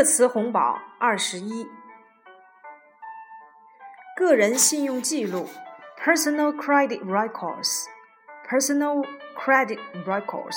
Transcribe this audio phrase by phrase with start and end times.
[0.00, 1.66] 热词红宝二十一。
[4.16, 5.48] 个人信用记录
[6.02, 9.04] （personal credit records）。personal
[9.36, 10.56] credit records.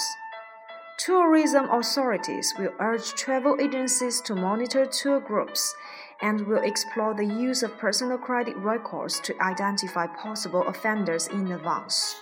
[0.99, 5.73] Tourism authorities will urge travel agencies to monitor tour groups
[6.21, 12.15] and will explore the use of personal credit records to identify possible offenders in advance.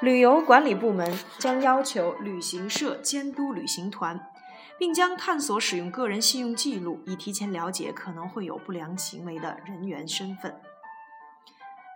[0.00, 4.20] 旅游管理部门将要求旅行社监督旅行团，
[4.77, 10.59] 并将探索使用个人信用记录，以提前了解可能会有不良行为的人员身份。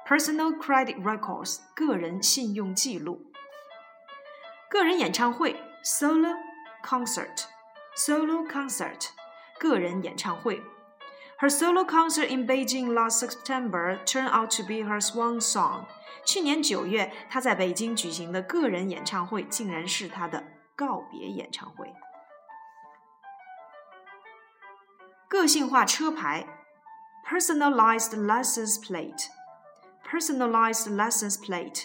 [0.08, 3.26] Personal credit records，个人信用记录。
[4.70, 6.35] 个人演唱会，solo
[6.84, 9.07] concert，solo concert，
[9.59, 10.62] 个人演唱会。
[11.40, 15.85] Her solo concert in Beijing last September turned out to be her swan song。
[16.26, 20.43] 去年九月，她在北京举行的个人演唱会竟然是她的
[20.76, 21.93] 告别演唱会。
[25.32, 26.46] 个性化车牌，
[27.29, 31.84] personalized license plate。personalized license plate.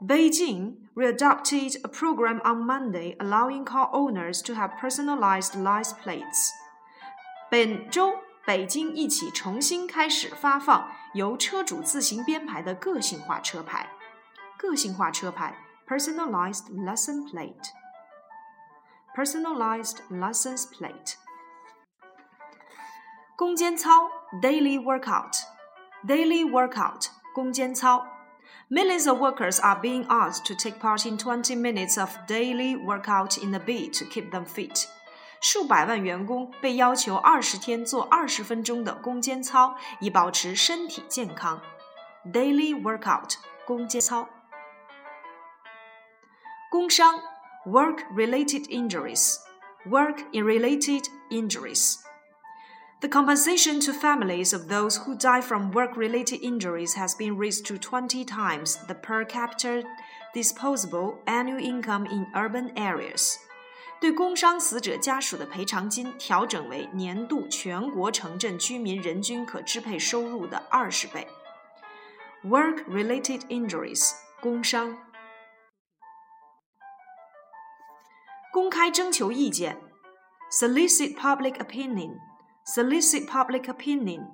[0.00, 6.48] Beijing readopted a program on Monday allowing car owners to have personalized license plates.
[7.50, 8.14] 本周，
[8.46, 13.90] 北京一起重新开始发放由车主自行编排的个性化车牌。
[14.56, 15.54] 个性化车牌
[15.86, 21.16] （personalized license plate）。personalized license plate。
[23.35, 24.11] 工间操
[24.43, 25.37] （daily workout,
[26.05, 28.05] daily workout 工间操.
[28.69, 33.43] Millions of workers are being asked to take part in 20 minutes of daily workout
[33.43, 34.85] in a bid to keep them fit.
[35.41, 41.59] 数百万员工被要求二十天做二十分钟的工间操，以保持身体健康。
[42.31, 44.29] Daily workout 工间操。
[46.69, 47.19] 工伤
[47.65, 49.37] （work-related injuries）。
[49.89, 52.02] Work-related injuries。
[53.02, 57.78] the compensation to families of those who die from work related injuries has been raised to
[57.78, 59.84] 20 times the per capita
[60.34, 63.36] disposable annual income in urban areas.
[64.00, 71.26] 对工伤死者家属的赔偿金调整为年度全国城镇居民人均可支配收入的二十倍。
[72.44, 74.96] Work-related injuries，工伤。
[78.52, 79.76] 公开征求意见，
[80.52, 82.18] solicit public opinion。
[82.64, 84.28] solicit public opinion.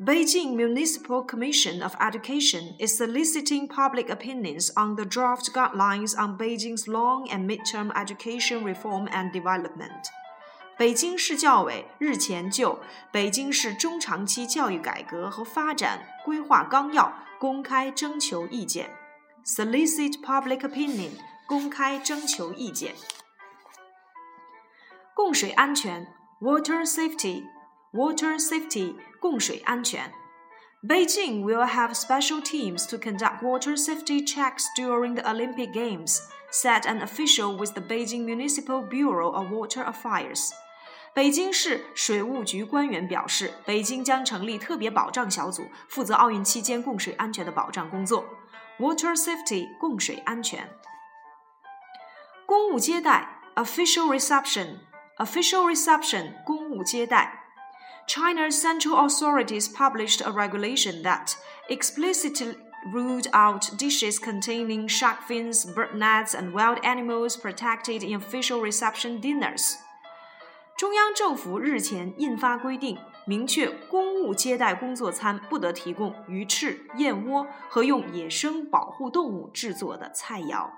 [0.00, 6.88] Beijing Municipal Commission of Education is soliciting public opinions on the draft guidelines on Beijing's
[6.88, 10.10] long and midterm education reform and development.
[10.76, 12.80] 北京市教委日前就
[13.12, 18.90] 北京市中长期教育改革和发展规划纲要公开征求意见。
[19.44, 21.12] Solicit public opinion，
[21.46, 22.96] 公开征求意见。
[25.14, 26.08] 供水安全
[26.40, 27.44] water safety,
[27.92, 30.12] water safety, 供水安全.
[30.86, 36.18] Beijing will have special teams to conduct water safety checks during the Olympic Games,
[36.50, 40.50] said an official with the Beijing Municipal Bureau of Water Affairs.
[41.14, 48.24] 北京市水务局官员表示，北京将成立特别保障小组，负责奥运期间供水安全的保障工作。
[48.78, 50.68] Water safety，供水安全。
[52.44, 54.80] 公务接待，official reception。
[55.18, 57.44] Official reception 公务接待。
[58.06, 61.34] China's central authorities published a regulation that
[61.68, 62.56] explicitly
[62.92, 69.20] ruled out dishes containing shark fins, bird nets, and wild animals protected in official reception
[69.20, 69.76] dinners.
[70.76, 80.68] 中央政府日前印发规定，明确公务接待工作餐不得提供鱼翅、燕窝和用野生保护动物制作的菜肴。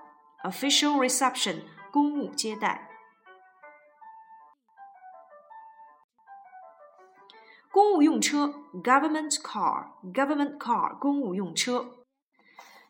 [0.43, 2.87] Official reception 公务接待。
[7.71, 8.53] 公务用车
[8.83, 11.85] government car government car 公务用车。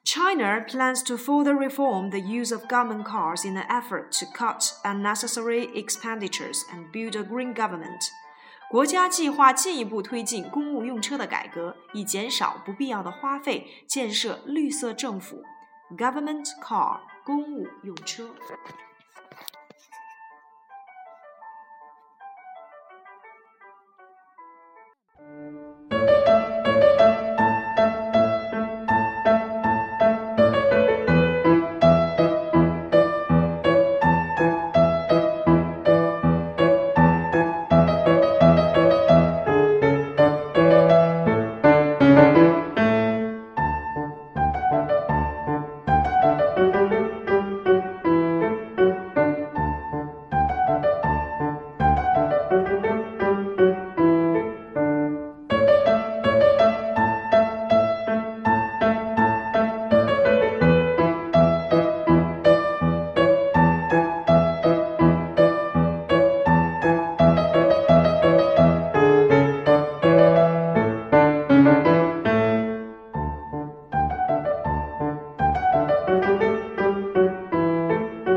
[0.03, 4.71] China plans to further reform the use of government cars in an effort to cut
[4.83, 8.00] unnecessary expenditures and build a green government.
[8.69, 15.44] 国家计划进一步推进公务用车的改革，以减少不必要的花费，建设绿色政府。
[15.97, 18.29] Government car 公务用车。